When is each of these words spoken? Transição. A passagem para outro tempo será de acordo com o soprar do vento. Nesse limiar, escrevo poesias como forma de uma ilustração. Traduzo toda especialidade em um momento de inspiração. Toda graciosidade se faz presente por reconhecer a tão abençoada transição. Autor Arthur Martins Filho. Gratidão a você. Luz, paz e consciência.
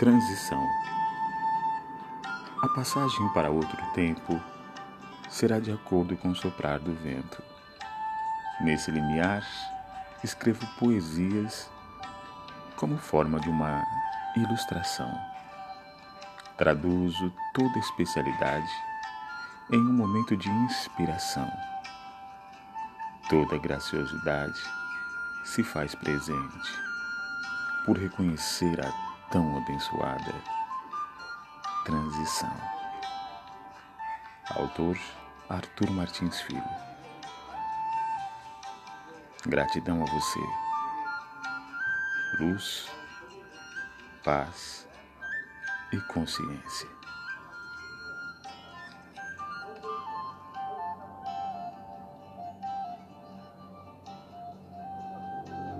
Transição. 0.00 0.66
A 2.62 2.68
passagem 2.68 3.28
para 3.34 3.50
outro 3.50 3.76
tempo 3.92 4.40
será 5.28 5.60
de 5.60 5.70
acordo 5.70 6.16
com 6.16 6.30
o 6.30 6.34
soprar 6.34 6.80
do 6.80 6.94
vento. 6.94 7.42
Nesse 8.62 8.90
limiar, 8.90 9.46
escrevo 10.24 10.66
poesias 10.78 11.70
como 12.76 12.96
forma 12.96 13.38
de 13.40 13.50
uma 13.50 13.84
ilustração. 14.38 15.12
Traduzo 16.56 17.30
toda 17.52 17.78
especialidade 17.78 18.72
em 19.70 19.80
um 19.80 19.92
momento 19.92 20.34
de 20.34 20.48
inspiração. 20.48 21.52
Toda 23.28 23.58
graciosidade 23.58 24.62
se 25.44 25.62
faz 25.62 25.94
presente 25.94 26.72
por 27.84 27.98
reconhecer 27.98 28.80
a 28.80 29.09
tão 29.30 29.56
abençoada 29.56 30.34
transição. 31.84 32.52
Autor 34.50 34.98
Arthur 35.48 35.90
Martins 35.90 36.40
Filho. 36.40 36.62
Gratidão 39.46 40.02
a 40.02 40.06
você. 40.06 40.40
Luz, 42.40 42.88
paz 44.24 44.88
e 45.92 46.00
consciência. 46.12 46.99